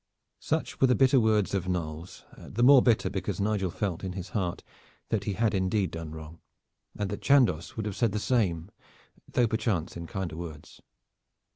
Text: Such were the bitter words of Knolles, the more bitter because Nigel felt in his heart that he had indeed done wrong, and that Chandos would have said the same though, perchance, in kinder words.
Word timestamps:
Such 0.39 0.81
were 0.81 0.87
the 0.87 0.95
bitter 0.95 1.19
words 1.19 1.53
of 1.53 1.67
Knolles, 1.67 2.23
the 2.35 2.63
more 2.63 2.81
bitter 2.81 3.07
because 3.07 3.39
Nigel 3.39 3.69
felt 3.69 4.03
in 4.03 4.13
his 4.13 4.29
heart 4.29 4.63
that 5.09 5.25
he 5.25 5.33
had 5.33 5.53
indeed 5.53 5.91
done 5.91 6.09
wrong, 6.09 6.39
and 6.97 7.07
that 7.11 7.21
Chandos 7.21 7.75
would 7.75 7.85
have 7.85 7.95
said 7.95 8.11
the 8.11 8.17
same 8.17 8.71
though, 9.31 9.47
perchance, 9.47 9.95
in 9.95 10.07
kinder 10.07 10.37
words. 10.37 10.81